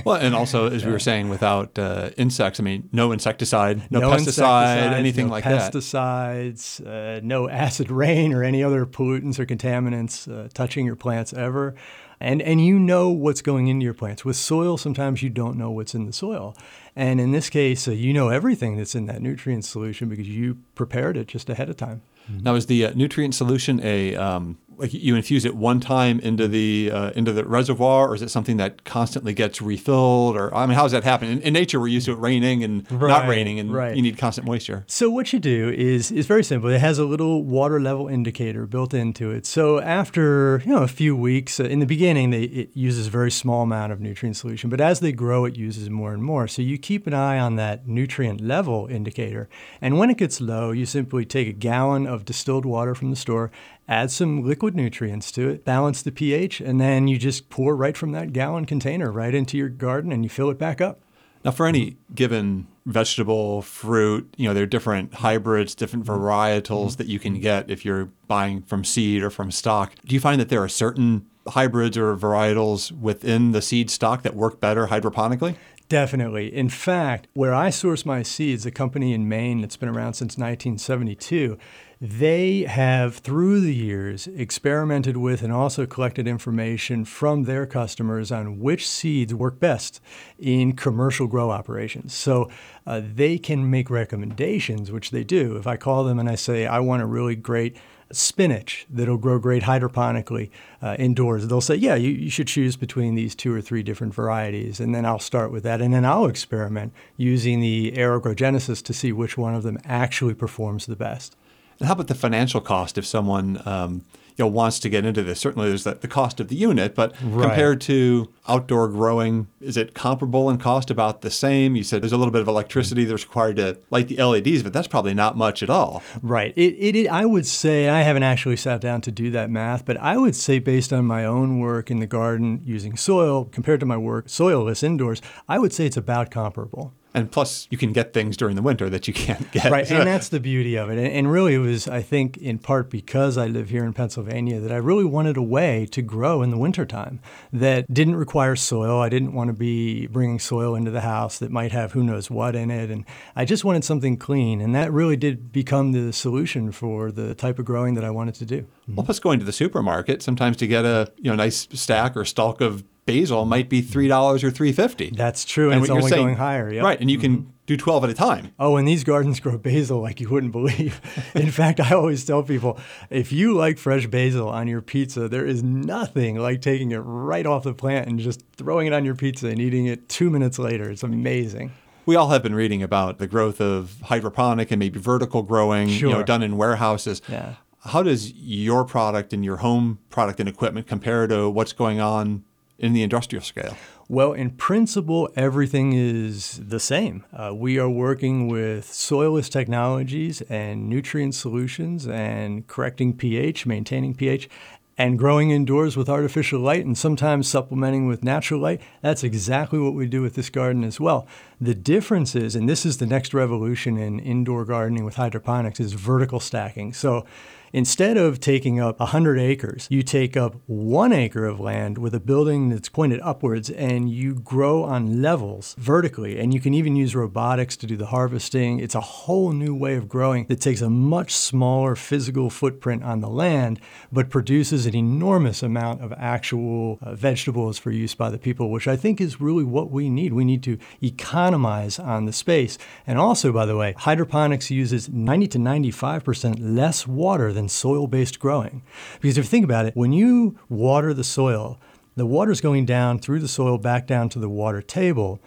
well, 0.06 0.18
and 0.18 0.36
also, 0.36 0.70
as 0.70 0.86
we 0.86 0.92
were 0.92 1.00
saying, 1.00 1.30
without 1.30 1.78
uh, 1.80 2.10
insects, 2.18 2.60
I 2.60 2.64
mean, 2.64 2.90
no 2.92 3.12
insecticide, 3.12 3.90
no, 3.90 4.00
no 4.00 4.12
pesticide, 4.12 4.92
anything 4.92 5.28
no 5.28 5.32
like 5.34 5.46
pesticides, 5.46 6.78
that. 6.80 6.84
Pesticides, 6.84 7.18
uh, 7.18 7.22
no 7.24 7.50
acid 7.50 7.90
rain 7.90 8.34
or 8.34 8.44
any 8.44 8.64
other 8.64 8.86
pollutants 8.86 9.40
or 9.40 9.46
contaminants 9.46 10.32
uh, 10.32 10.50
touching 10.54 10.86
your 10.86 10.98
plants 10.98 11.34
ever. 11.34 11.76
And, 12.20 12.42
and 12.42 12.66
you 12.66 12.80
know 12.80 13.10
what's 13.10 13.44
going 13.44 13.68
into 13.68 13.84
your 13.84 13.94
plants. 13.94 14.26
With 14.26 14.38
soil, 14.38 14.78
sometimes 14.78 15.22
you 15.22 15.30
don't 15.30 15.56
know 15.56 15.70
what's 15.70 15.94
in 15.94 16.08
the 16.08 16.14
soil. 16.14 16.58
And 16.96 17.22
in 17.22 17.32
this 17.32 17.48
case, 17.48 17.88
uh, 17.88 17.92
you 17.92 18.12
know 18.12 18.30
everything 18.30 18.76
that's 18.76 18.96
in 18.96 19.06
that 19.06 19.22
nutrient 19.22 19.66
solution 19.66 20.10
because 20.10 20.28
you 20.28 20.58
prepared 20.74 21.16
it 21.16 21.28
just 21.28 21.48
ahead 21.48 21.70
of 21.70 21.78
time. 21.78 22.02
Now, 22.30 22.56
is 22.56 22.66
the 22.66 22.88
uh, 22.88 22.92
nutrient 22.94 23.36
solution 23.36 23.80
a 23.84 24.16
um, 24.16 24.58
like 24.78 24.94
you 24.94 25.16
infuse 25.16 25.46
it 25.46 25.56
one 25.56 25.80
time 25.80 26.20
into 26.20 26.48
the 26.48 26.92
uh, 26.92 27.12
into 27.12 27.32
the 27.32 27.44
reservoir, 27.46 28.10
or 28.10 28.16
is 28.16 28.22
it 28.22 28.30
something 28.30 28.58
that 28.58 28.84
constantly 28.84 29.34
gets 29.34 29.62
refilled? 29.62 30.38
Or 30.38 30.54
I 30.54 30.66
mean, 30.66 30.76
how 30.76 30.84
does 30.84 30.92
that 30.92 31.04
happen? 31.04 31.30
In, 31.30 31.42
in 31.42 31.54
nature, 31.54 31.80
we're 31.80 31.88
used 31.88 32.06
to 32.06 32.14
it 32.14 32.20
raining 32.20 32.64
and 32.64 32.90
right, 32.92 33.10
not 33.10 33.28
raining, 33.28 33.60
and 33.60 33.74
right. 33.74 33.96
you 33.96 34.02
need 34.02 34.18
constant 34.18 34.46
moisture. 34.46 34.84
So 34.88 35.10
what 35.10 35.34
you 35.34 35.40
do 35.40 35.70
is 35.70 36.12
is 36.12 36.28
very 36.28 36.44
simple. 36.44 36.70
It 36.70 36.80
has 36.80 37.00
a 37.00 37.06
little 37.06 37.44
water 37.44 37.80
level 37.80 38.08
indicator 38.08 38.68
built 38.68 38.94
into 38.94 39.32
it. 39.32 39.46
So 39.46 39.82
after 39.82 40.62
you 40.66 40.72
know 40.72 40.84
a 40.84 40.88
few 40.88 41.16
weeks, 41.16 41.60
uh, 41.60 41.64
in 41.64 41.80
the 41.80 41.86
beginning, 41.86 42.30
they, 42.30 42.44
it 42.44 42.70
uses 42.76 43.08
a 43.08 43.10
very 43.10 43.32
small 43.32 43.64
amount 43.64 43.92
of 43.92 44.00
nutrient 44.00 44.38
solution, 44.38 44.70
but 44.70 44.80
as 44.80 45.00
they 45.00 45.12
grow, 45.12 45.46
it 45.46 45.56
uses 45.56 45.90
more 45.90 46.14
and 46.14 46.24
more. 46.24 46.48
So 46.48 46.62
you 46.62 46.78
keep 46.78 47.08
an 47.08 47.14
eye 47.14 47.40
on 47.40 47.56
that 47.56 47.88
nutrient 47.88 48.42
level 48.42 48.88
indicator, 48.90 49.50
and 49.82 49.98
when 49.98 50.10
it 50.10 50.18
gets 50.18 50.40
low, 50.40 50.72
you 50.72 50.86
simply 50.86 51.26
take 51.26 51.48
a 51.48 51.54
gallon 51.54 52.06
of 52.06 52.26
distilled 52.26 52.66
water 52.66 52.94
from 52.94 53.10
the 53.10 53.16
store 53.16 53.52
add 53.88 54.12
some 54.12 54.44
liquid 54.44 54.76
nutrients 54.76 55.32
to 55.34 55.50
it, 55.50 55.64
balance 55.64 56.02
the 56.02 56.12
pH, 56.12 56.60
and 56.62 56.80
then 56.80 57.08
you 57.08 57.18
just 57.18 57.50
pour 57.50 57.76
right 57.76 57.96
from 57.96 58.12
that 58.12 58.34
gallon 58.34 58.66
container 58.66 59.12
right 59.12 59.34
into 59.34 59.58
your 59.58 59.70
garden 59.70 60.12
and 60.12 60.24
you 60.24 60.30
fill 60.30 60.50
it 60.50 60.60
back 60.60 60.82
up. 60.82 61.00
Now, 61.46 61.52
for 61.52 61.66
any 61.66 61.98
given 62.14 62.68
vegetable, 62.86 63.62
fruit, 63.62 64.34
you 64.38 64.48
know, 64.48 64.54
there 64.54 64.64
are 64.64 64.68
different 64.68 65.14
hybrids, 65.16 65.76
different 65.76 66.06
mm-hmm. 66.06 66.22
varietals 66.22 66.88
mm-hmm. 66.90 66.98
that 66.98 67.08
you 67.08 67.20
can 67.20 67.40
get 67.40 67.70
if 67.70 67.86
you're 67.86 68.10
buying 68.28 68.62
from 68.64 68.84
seed 68.84 69.24
or 69.24 69.30
from 69.30 69.52
stock. 69.52 69.94
Do 70.06 70.14
you 70.14 70.20
find 70.20 70.42
that 70.42 70.50
there 70.50 70.64
are 70.64 70.70
certain 70.70 71.26
hybrids 71.48 71.98
or 71.98 72.16
varietals 72.16 72.92
within 72.92 73.52
the 73.52 73.62
seed 73.62 73.90
stock 73.90 74.24
that 74.24 74.36
work 74.36 74.60
better 74.60 74.88
hydroponically? 74.88 75.56
Definitely. 75.90 76.54
In 76.54 76.68
fact, 76.68 77.28
where 77.34 77.54
I 77.54 77.70
source 77.70 78.06
my 78.06 78.22
seeds, 78.22 78.66
a 78.66 78.72
company 78.72 79.14
in 79.14 79.30
Maine 79.30 79.62
that's 79.62 79.78
been 79.78 79.88
around 79.88 80.16
since 80.16 80.38
1972, 80.38 81.58
they 82.00 82.62
have, 82.62 83.18
through 83.18 83.62
the 83.62 83.74
years, 83.74 84.28
experimented 84.28 85.18
with 85.18 85.42
and 85.42 85.52
also 85.52 85.88
collected 85.88 86.28
information 86.28 87.06
from 87.06 87.44
their 87.44 87.66
customers 87.66 88.32
on 88.32 88.60
which 88.60 88.88
seeds 88.88 89.34
work 89.34 89.60
best 89.60 90.00
in 90.38 90.74
commercial 90.74 91.26
grow 91.26 91.50
operations. 91.50 92.14
So 92.14 92.52
uh, 92.86 93.02
they 93.04 93.40
can 93.40 93.70
make 93.70 93.90
recommendations, 93.90 94.92
which 94.92 95.10
they 95.10 95.24
do. 95.24 95.58
If 95.58 95.66
I 95.66 95.76
call 95.76 96.04
them 96.04 96.20
and 96.20 96.30
I 96.30 96.36
say, 96.36 96.68
I 96.68 96.80
want 96.80 97.02
a 97.02 97.08
really 97.08 97.36
great 97.36 97.76
spinach 98.12 98.86
that'll 98.90 99.18
grow 99.18 99.40
great 99.40 99.64
hydroponically 99.64 100.50
uh, 100.82 100.96
indoors, 101.00 101.48
they'll 101.48 101.62
say, 101.62 101.76
Yeah, 101.76 101.96
you, 101.96 102.12
you 102.12 102.30
should 102.30 102.48
choose 102.48 102.78
between 102.78 103.16
these 103.16 103.34
two 103.34 103.54
or 103.54 103.60
three 103.60 103.82
different 103.82 104.14
varieties. 104.14 104.80
And 104.80 104.94
then 104.94 105.06
I'll 105.06 105.20
start 105.20 105.52
with 105.52 105.64
that. 105.64 105.82
And 105.82 105.94
then 105.94 106.06
I'll 106.06 106.28
experiment 106.28 106.94
using 107.18 107.60
the 107.60 107.98
Aero-Gro 107.98 108.36
Genesis 108.36 108.84
to 108.84 108.94
see 108.94 109.12
which 109.12 109.36
one 109.36 109.56
of 109.56 109.64
them 109.64 109.80
actually 109.84 110.36
performs 110.36 110.86
the 110.86 110.96
best. 110.96 111.36
And 111.80 111.88
how 111.88 111.94
about 111.94 112.08
the 112.08 112.16
financial 112.16 112.62
cost 112.62 112.98
if 112.98 113.06
someone 113.06 113.62
um, 113.66 114.04
you 114.36 114.44
know 114.46 114.48
wants 114.48 114.80
to 114.80 114.90
get 114.90 115.06
into 115.06 115.22
this? 115.24 115.40
Certainly, 115.40 115.70
there's 115.70 115.84
the, 115.84 115.94
the 115.96 116.08
cost 116.08 116.40
of 116.40 116.48
the 116.48 116.56
unit, 116.56 116.96
but 116.96 117.14
Right. 117.24 117.48
compared 117.48 117.82
to 117.82 118.32
outdoor 118.48 118.88
growing, 118.88 119.48
is 119.62 119.78
it 119.78 119.94
comparable 119.94 120.50
in 120.50 120.58
cost? 120.58 120.90
About 120.92 121.22
the 121.22 121.30
same? 121.32 121.76
You 121.76 121.84
said 121.84 122.02
there's 122.02 122.14
a 122.14 122.18
little 122.18 122.32
bit 122.32 122.42
of 122.42 122.48
electricity 122.48 123.04
that's 123.06 123.24
required 123.24 123.58
to 123.58 123.78
light 123.92 124.08
the 124.08 124.24
LEDs, 124.24 124.64
but 124.64 124.74
that's 124.74 124.88
probably 124.88 125.14
not 125.14 125.36
much 125.38 125.62
at 125.64 125.70
all. 125.70 126.02
Right. 126.22 126.54
It, 126.56 126.74
it, 126.80 126.96
it, 126.96 127.08
I 127.10 127.26
would 127.26 127.46
say, 127.46 127.90
I 127.90 128.02
haven't 128.02 128.24
actually 128.24 128.58
sat 128.58 128.80
down 128.82 129.02
to 129.02 129.12
do 129.12 129.30
that 129.32 129.50
math, 129.50 129.86
but 129.86 129.98
I 129.98 130.18
would 130.18 130.36
say, 130.36 130.60
based 130.60 130.94
on 130.94 131.06
my 131.06 131.26
own 131.26 131.60
work 131.60 131.92
in 131.92 132.00
the 132.00 132.08
garden 132.08 132.62
using 132.64 132.96
soil 132.96 133.46
compared 133.46 133.80
to 133.82 133.86
my 133.86 133.98
work 133.98 134.28
soilless 134.28 134.82
indoors, 134.84 135.22
I 135.50 135.60
would 135.60 135.74
say 135.74 135.86
it's 135.86 135.98
about 135.98 136.32
comparable. 136.32 136.94
And 137.18 137.32
plus, 137.32 137.68
you 137.72 137.80
can 137.80 137.94
get 137.94 138.14
things 138.14 138.38
during 138.38 138.56
the 138.56 138.62
winter 138.62 138.92
that 138.92 139.08
you 139.08 139.14
can't 139.14 139.52
get. 139.52 139.72
Right, 139.72 139.90
and 139.92 140.08
that's 140.08 140.30
the 140.30 140.40
beauty 140.40 140.76
of 140.76 140.92
it. 140.92 141.00
And, 141.00 141.08
and 141.08 141.32
really, 141.32 141.56
it 141.56 141.60
was, 141.60 141.88
I 141.88 142.04
think, 142.04 142.38
in 142.38 142.60
part 142.60 142.92
because 142.92 143.40
I 143.40 143.48
live 143.48 143.70
here 143.70 143.84
in 143.84 143.94
Pennsylvania, 143.94 144.60
that 144.60 144.72
I 144.72 144.76
really 144.76 145.04
wanted 145.04 145.36
a 145.36 145.42
way 145.42 145.88
to 145.88 146.04
grow 146.04 146.44
in 146.44 146.52
the 146.52 146.60
wintertime 146.60 147.20
that 147.52 147.92
didn't 147.92 148.18
require 148.18 148.56
soil. 148.56 149.02
I 149.02 149.10
didn't 149.10 149.34
want 149.34 149.48
to 149.48 149.54
be 149.54 150.06
bringing 150.06 150.38
soil 150.38 150.76
into 150.76 150.92
the 150.92 151.02
house 151.02 151.40
that 151.40 151.50
might 151.50 151.72
have 151.72 151.94
who 151.94 152.04
knows 152.04 152.30
what 152.30 152.56
in 152.56 152.70
it. 152.70 152.92
And 152.92 153.04
I 153.36 153.46
just 153.46 153.66
wanted 153.66 153.84
something 153.84 154.18
clean. 154.18 154.62
And 154.62 154.76
that 154.76 154.94
really 154.94 155.18
did 155.18 155.52
become 155.52 155.94
the 155.94 156.14
solution 156.14 156.72
for 156.72 157.12
the 157.12 157.34
type 157.34 157.58
of 157.58 157.66
growing 157.66 157.96
that 157.96 158.04
I 158.04 158.12
wanted 158.12 158.36
to 158.36 158.46
do. 158.46 158.68
Well, 158.88 159.06
plus 159.06 159.20
going 159.20 159.40
to 159.40 159.46
the 159.46 159.52
supermarket, 159.52 160.22
sometimes 160.22 160.56
to 160.58 160.68
get 160.68 160.86
a 160.86 161.12
you 161.18 161.32
know 161.32 161.36
nice 161.36 161.68
stack 161.74 162.16
or 162.16 162.26
stalk 162.26 162.62
of 162.62 162.84
basil 163.08 163.46
might 163.46 163.70
be 163.70 163.82
three 163.82 164.08
dollars 164.08 164.44
or 164.44 164.52
three 164.52 164.72
fifty. 164.72 165.10
That's 165.10 165.44
true, 165.46 165.72
and, 165.72 165.82
it's 165.82 165.90
only 165.90 166.10
saying- 166.10 166.24
going 166.24 166.36
higher. 166.36 166.72
Yep. 166.72 166.84
Right, 166.84 167.02
and 167.02 167.10
you 167.10 167.18
can 167.18 167.38
mm-hmm. 167.38 167.50
do 167.66 167.78
twelve 167.78 168.04
at 168.04 168.12
a 168.12 168.14
time. 168.14 168.54
Oh, 168.60 168.76
and 168.76 168.88
these 168.88 169.04
gardens 169.04 169.40
grow 169.40 169.58
basil 169.58 170.00
like 170.00 170.20
you 170.22 170.30
wouldn't 170.30 170.52
believe. 170.52 171.02
In 171.34 171.50
fact, 171.50 171.80
I 171.80 171.96
always 171.96 172.24
tell 172.24 172.44
people 172.44 172.80
if 173.10 173.32
you 173.32 173.56
like 173.56 173.80
fresh 173.80 174.06
basil 174.06 174.50
on 174.50 174.68
your 174.68 174.82
pizza, 174.82 175.28
there 175.28 175.48
is 175.48 175.64
nothing 175.64 176.38
like 176.38 176.62
taking 176.62 176.92
it 176.92 177.00
right 177.00 177.48
off 177.48 177.64
the 177.64 177.74
plant 177.74 178.08
and 178.08 178.20
just 178.20 178.44
throwing 178.56 178.86
it 178.86 178.94
on 178.94 179.04
your 179.04 179.16
pizza 179.16 179.48
and 179.48 179.60
eating 179.60 179.88
it 179.88 180.08
two 180.08 180.30
minutes 180.30 180.60
later. 180.60 180.92
It's 180.92 181.04
amazing. 181.04 181.72
We 182.06 182.16
all 182.16 182.30
have 182.30 182.42
been 182.42 182.56
reading 182.56 182.82
about 182.84 183.18
the 183.18 183.28
growth 183.28 183.60
of 183.60 184.00
hydroponic 184.04 184.72
and 184.72 184.80
maybe 184.80 184.98
vertical 184.98 185.44
growing, 185.44 185.90
you 185.90 186.04
know, 186.04 186.16
Sure. 186.16 186.24
done 186.24 186.42
in 186.42 186.56
warehouses. 186.56 187.22
Yeah. 187.28 187.56
How 187.82 188.02
does 188.02 188.34
your 188.34 188.86
product 188.86 189.34
and 189.34 189.44
your 189.44 189.58
home 189.58 190.00
product 190.10 190.40
and 190.40 190.48
equipment 190.48 190.88
compare 190.88 191.28
to 191.28 191.50
what's 191.50 191.74
going 191.74 192.00
on 192.00 192.44
in 192.80 192.94
the 192.94 193.04
industrial 193.04 193.44
scale? 193.44 193.78
Well, 194.10 194.34
in 194.34 194.52
principle, 194.52 195.30
everything 195.36 195.94
is 195.94 196.62
the 196.64 196.80
same. 196.80 197.26
Uh, 197.34 197.54
we 197.54 197.78
are 197.78 197.90
working 197.90 198.48
with 198.48 198.86
soilless 198.86 199.50
technologies 199.50 200.42
and 200.42 200.88
nutrient 200.88 201.36
solutions 201.36 202.08
and 202.08 202.66
correcting 202.68 203.14
pH, 203.18 203.66
maintaining 203.66 204.14
pH, 204.14 204.50
and 204.98 205.20
growing 205.20 205.52
indoors 205.52 205.96
with 205.96 206.10
artificial 206.10 206.60
light 206.60 206.86
and 206.86 206.98
sometimes 206.98 207.48
supplementing 207.48 208.08
with 208.08 208.24
natural 208.24 208.60
light. 208.60 208.82
That's 209.02 209.24
exactly 209.24 209.78
what 209.78 209.94
we 209.94 210.08
do 210.08 210.22
with 210.22 210.34
this 210.34 210.50
garden 210.50 210.84
as 210.84 211.00
well. 211.00 211.28
The 211.60 211.74
difference 211.74 212.36
is, 212.36 212.56
and 212.56 212.70
this 212.70 212.86
is 212.86 212.98
the 212.98 213.08
next 213.08 213.34
revolution 213.34 213.98
in 213.98 214.20
indoor 214.20 214.64
gardening 214.64 215.06
with 215.06 215.16
hydroponics, 215.16 215.80
is 215.80 215.94
vertical 215.94 216.40
stacking. 216.40 216.94
So 216.94 217.26
Instead 217.74 218.16
of 218.16 218.40
taking 218.40 218.80
up 218.80 219.00
100 219.00 219.38
acres, 219.38 219.88
you 219.90 220.02
take 220.02 220.38
up 220.38 220.56
one 220.68 221.12
acre 221.12 221.46
of 221.46 221.60
land 221.60 221.98
with 221.98 222.16
a 222.16 222.20
building 222.20 222.70
that's 222.70 222.88
pointed 222.88 223.20
upwards 223.22 223.70
and 223.70 224.10
you 224.10 224.36
grow 224.36 224.84
on 224.84 225.22
levels 225.22 225.76
vertically. 225.78 226.40
And 226.40 226.54
you 226.54 226.62
can 226.62 226.74
even 226.74 226.96
use 226.96 227.16
robotics 227.16 227.76
to 227.78 227.88
do 227.88 227.98
the 227.98 228.08
harvesting. 228.08 228.80
It's 228.80 228.96
a 228.96 229.02
whole 229.02 229.52
new 229.52 229.76
way 229.76 229.96
of 229.96 230.08
growing 230.08 230.46
that 230.48 230.62
takes 230.62 230.82
a 230.82 230.90
much 230.90 231.36
smaller 231.36 231.96
physical 231.96 232.50
footprint 232.50 233.04
on 233.04 233.20
the 233.20 233.30
land, 233.30 233.82
but 234.12 234.30
produces 234.30 234.86
an 234.86 234.96
enormous 234.96 235.62
amount 235.62 236.02
of 236.02 236.14
actual 236.14 237.00
uh, 237.02 237.16
vegetables 237.16 237.78
for 237.78 237.92
use 237.92 238.16
by 238.16 238.30
the 238.30 238.38
people, 238.38 238.72
which 238.72 238.88
I 238.88 238.96
think 238.96 239.20
is 239.20 239.42
really 239.42 239.66
what 239.66 239.92
we 239.92 240.10
need. 240.10 240.34
We 240.34 240.46
need 240.46 240.64
to 240.64 240.78
economize 241.02 241.47
on 241.54 242.26
the 242.26 242.34
space. 242.34 242.78
And 243.06 243.18
also, 243.18 243.52
by 243.52 243.66
the 243.66 243.78
way, 243.78 243.94
hydroponics 243.98 244.72
uses 244.72 245.10
90 245.10 245.48
to 245.48 245.58
95% 245.58 246.58
less 246.60 247.08
water 247.08 247.54
than 247.54 247.70
soil 247.70 248.08
based 248.08 248.40
growing. 248.40 248.84
Because 249.22 249.38
if 249.38 249.46
you 249.46 249.50
think 249.50 249.66
about 249.66 249.86
it, 249.86 249.96
when 249.96 250.14
you 250.14 250.58
water 250.70 251.14
the 251.14 251.24
soil, 251.24 251.80
the 252.16 252.26
water's 252.26 252.62
going 252.62 252.86
down 252.86 253.20
through 253.20 253.40
the 253.40 253.48
soil 253.48 253.78
back 253.78 254.08
down 254.08 254.30
to 254.30 254.40
the 254.40 254.50
water 254.50 254.82
table. 254.82 255.40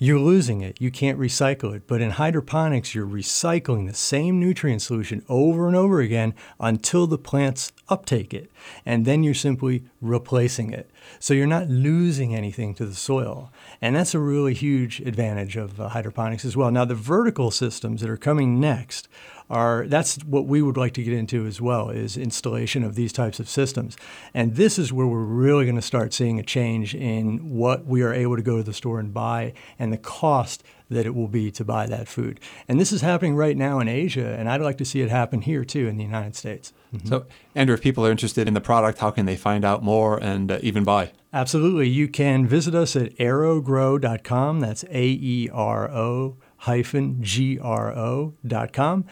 You're 0.00 0.20
losing 0.20 0.60
it. 0.60 0.80
You 0.80 0.92
can't 0.92 1.18
recycle 1.18 1.74
it. 1.74 1.88
But 1.88 2.00
in 2.00 2.10
hydroponics, 2.10 2.94
you're 2.94 3.06
recycling 3.06 3.88
the 3.88 3.94
same 3.94 4.38
nutrient 4.38 4.80
solution 4.80 5.24
over 5.28 5.66
and 5.66 5.74
over 5.74 6.00
again 6.00 6.34
until 6.60 7.08
the 7.08 7.18
plants 7.18 7.72
uptake 7.88 8.32
it. 8.32 8.48
And 8.86 9.04
then 9.04 9.24
you're 9.24 9.34
simply 9.34 9.82
replacing 10.00 10.72
it. 10.72 10.88
So 11.18 11.34
you're 11.34 11.48
not 11.48 11.68
losing 11.68 12.32
anything 12.32 12.74
to 12.74 12.86
the 12.86 12.94
soil. 12.94 13.50
And 13.82 13.96
that's 13.96 14.14
a 14.14 14.20
really 14.20 14.54
huge 14.54 15.00
advantage 15.00 15.56
of 15.56 15.80
uh, 15.80 15.88
hydroponics 15.88 16.44
as 16.44 16.56
well. 16.56 16.70
Now, 16.70 16.84
the 16.84 16.94
vertical 16.94 17.50
systems 17.50 18.00
that 18.00 18.10
are 18.10 18.16
coming 18.16 18.60
next 18.60 19.08
are 19.50 19.86
that's 19.86 20.16
what 20.24 20.46
we 20.46 20.60
would 20.62 20.76
like 20.76 20.92
to 20.92 21.02
get 21.02 21.12
into 21.12 21.46
as 21.46 21.60
well 21.60 21.90
is 21.90 22.16
installation 22.16 22.84
of 22.84 22.94
these 22.94 23.12
types 23.12 23.40
of 23.40 23.48
systems 23.48 23.96
and 24.34 24.56
this 24.56 24.78
is 24.78 24.92
where 24.92 25.06
we're 25.06 25.22
really 25.22 25.64
going 25.64 25.76
to 25.76 25.82
start 25.82 26.12
seeing 26.12 26.38
a 26.38 26.42
change 26.42 26.94
in 26.94 27.54
what 27.56 27.86
we 27.86 28.02
are 28.02 28.12
able 28.12 28.36
to 28.36 28.42
go 28.42 28.56
to 28.58 28.62
the 28.62 28.74
store 28.74 29.00
and 29.00 29.14
buy 29.14 29.52
and 29.78 29.92
the 29.92 29.98
cost 29.98 30.62
that 30.90 31.04
it 31.06 31.14
will 31.14 31.28
be 31.28 31.50
to 31.50 31.64
buy 31.64 31.86
that 31.86 32.08
food 32.08 32.40
and 32.68 32.78
this 32.80 32.92
is 32.92 33.00
happening 33.00 33.34
right 33.36 33.56
now 33.56 33.78
in 33.78 33.88
asia 33.88 34.34
and 34.38 34.48
i'd 34.48 34.60
like 34.60 34.78
to 34.78 34.84
see 34.84 35.00
it 35.00 35.10
happen 35.10 35.40
here 35.42 35.64
too 35.64 35.86
in 35.86 35.96
the 35.96 36.04
united 36.04 36.34
states 36.36 36.72
So, 37.04 37.26
Andrew, 37.54 37.74
if 37.74 37.82
people 37.82 38.06
are 38.06 38.10
interested 38.10 38.48
in 38.48 38.54
the 38.54 38.62
product, 38.62 38.98
how 38.98 39.10
can 39.10 39.26
they 39.26 39.36
find 39.36 39.62
out 39.62 39.82
more 39.82 40.16
and 40.16 40.50
uh, 40.50 40.58
even 40.62 40.84
buy? 40.84 41.12
Absolutely. 41.34 41.86
You 41.86 42.08
can 42.08 42.46
visit 42.46 42.74
us 42.74 42.96
at 42.96 43.12
aero-gro.com. 43.18 44.60
That's 44.60 44.84
A 44.84 45.04
E 45.04 45.50
R 45.52 45.90
O 45.90 46.38
hyphen 46.58 47.22
G 47.22 47.58
R 47.58 47.92
O 47.92 48.34
dot 48.46 48.72
com. 48.72 49.04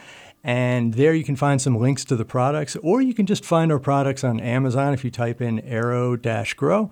And 0.47 0.93
there 0.93 1.13
you 1.13 1.25
can 1.25 1.35
find 1.35 1.61
some 1.61 1.77
links 1.77 2.05
to 2.05 2.15
the 2.15 2.23
products, 2.23 2.77
or 2.77 3.01
you 3.01 3.13
can 3.13 3.25
just 3.25 3.43
find 3.43 3.69
our 3.69 3.79
products 3.79 4.23
on 4.23 4.39
Amazon 4.39 4.93
if 4.93 5.03
you 5.03 5.11
type 5.11 5.41
in 5.41 5.59
aero 5.59 6.15
grow. 6.55 6.89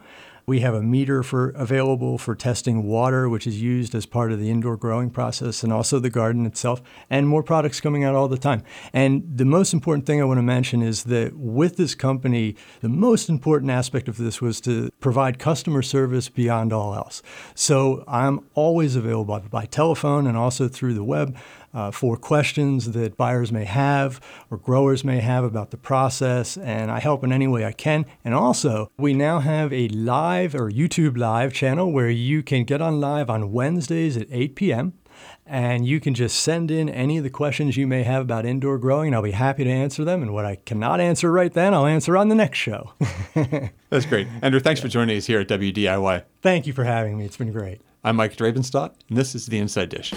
We 0.47 0.59
have 0.59 0.75
a 0.75 0.83
meter 0.83 1.23
for 1.23 1.49
available 1.51 2.19
for 2.19 2.35
testing 2.35 2.83
water, 2.83 3.27
which 3.27 3.47
is 3.47 3.59
used 3.61 3.95
as 3.95 4.05
part 4.05 4.31
of 4.31 4.39
the 4.39 4.51
indoor 4.51 4.77
growing 4.77 5.09
process, 5.09 5.63
and 5.63 5.73
also 5.73 5.99
the 5.99 6.09
garden 6.09 6.45
itself, 6.45 6.81
and 7.09 7.27
more 7.27 7.41
products 7.41 7.81
coming 7.81 8.03
out 8.03 8.13
all 8.13 8.27
the 8.27 8.37
time. 8.37 8.61
And 8.93 9.23
the 9.25 9.45
most 9.45 9.73
important 9.73 10.05
thing 10.05 10.21
I 10.21 10.25
want 10.25 10.37
to 10.37 10.43
mention 10.43 10.83
is 10.83 11.05
that 11.05 11.35
with 11.35 11.77
this 11.77 11.95
company, 11.95 12.55
the 12.81 12.89
most 12.89 13.29
important 13.29 13.71
aspect 13.71 14.07
of 14.07 14.17
this 14.17 14.39
was 14.41 14.61
to 14.61 14.91
provide 14.99 15.39
customer 15.39 15.81
service 15.81 16.29
beyond 16.29 16.71
all 16.73 16.93
else. 16.93 17.23
So 17.55 18.03
I'm 18.07 18.45
always 18.53 18.95
available 18.95 19.39
by 19.49 19.65
telephone 19.65 20.27
and 20.27 20.37
also 20.37 20.67
through 20.67 20.93
the 20.93 21.03
web 21.03 21.35
uh, 21.75 21.91
for 21.91 22.17
questions 22.17 22.93
that 22.93 23.17
buyers 23.17 23.51
may 23.51 23.65
have 23.65 24.19
or 24.49 24.57
growers 24.57 25.03
may 25.03 25.19
have 25.19 25.43
about 25.43 25.71
the 25.71 25.77
process, 25.77 26.57
and 26.57 26.89
I 26.89 26.99
help 26.99 27.23
in 27.23 27.31
any 27.31 27.47
way 27.47 27.65
I 27.65 27.73
can. 27.73 28.05
And 28.23 28.33
also, 28.33 28.89
we 28.97 29.13
now 29.13 29.39
have 29.39 29.71
a 29.73 29.89
live 29.89 30.55
or 30.55 30.71
YouTube 30.71 31.17
live 31.17 31.53
channel 31.53 31.91
where 31.91 32.09
you 32.09 32.41
can 32.41 32.63
get 32.63 32.81
on 32.81 32.99
live 33.01 33.29
on 33.29 33.51
Wednesdays 33.51 34.15
at 34.15 34.27
8 34.31 34.55
p.m. 34.55 34.93
And 35.45 35.85
you 35.85 35.99
can 35.99 36.13
just 36.13 36.41
send 36.41 36.71
in 36.71 36.89
any 36.89 37.17
of 37.17 37.23
the 37.23 37.29
questions 37.29 37.77
you 37.77 37.87
may 37.87 38.03
have 38.03 38.23
about 38.23 38.45
indoor 38.45 38.77
growing, 38.77 39.07
and 39.07 39.15
I'll 39.15 39.21
be 39.21 39.31
happy 39.31 39.63
to 39.63 39.69
answer 39.69 40.03
them. 40.03 40.21
And 40.21 40.33
what 40.33 40.45
I 40.45 40.55
cannot 40.55 40.99
answer 40.99 41.31
right 41.31 41.53
then, 41.53 41.73
I'll 41.73 41.85
answer 41.85 42.17
on 42.17 42.29
the 42.29 42.35
next 42.35 42.57
show. 42.57 42.93
That's 43.89 44.05
great. 44.05 44.27
Andrew, 44.41 44.59
thanks 44.59 44.81
for 44.81 44.87
joining 44.87 45.17
us 45.17 45.25
here 45.25 45.39
at 45.39 45.47
WDIY. 45.47 46.23
Thank 46.41 46.67
you 46.67 46.73
for 46.73 46.83
having 46.83 47.17
me. 47.17 47.25
It's 47.25 47.37
been 47.37 47.51
great. 47.51 47.81
I'm 48.03 48.15
Mike 48.15 48.35
Drabenstott, 48.35 48.93
and 49.09 49.17
this 49.17 49.35
is 49.35 49.45
The 49.45 49.59
Inside 49.59 49.89
Dish. 49.89 50.13